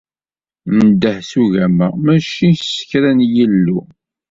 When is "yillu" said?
3.33-3.79